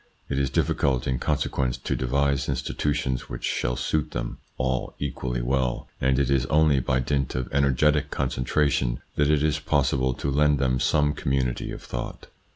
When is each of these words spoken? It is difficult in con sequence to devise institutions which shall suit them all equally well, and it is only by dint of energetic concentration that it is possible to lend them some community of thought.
It 0.29 0.39
is 0.39 0.49
difficult 0.49 1.05
in 1.05 1.19
con 1.19 1.37
sequence 1.37 1.77
to 1.77 1.95
devise 1.95 2.49
institutions 2.49 3.29
which 3.29 3.43
shall 3.43 3.75
suit 3.75 4.09
them 4.13 4.39
all 4.57 4.95
equally 4.97 5.43
well, 5.43 5.87
and 6.01 6.17
it 6.17 6.31
is 6.31 6.47
only 6.47 6.79
by 6.79 6.97
dint 6.99 7.35
of 7.35 7.47
energetic 7.53 8.09
concentration 8.09 8.99
that 9.15 9.29
it 9.29 9.43
is 9.43 9.59
possible 9.59 10.15
to 10.15 10.31
lend 10.31 10.57
them 10.57 10.79
some 10.79 11.13
community 11.13 11.71
of 11.71 11.83
thought. 11.83 12.29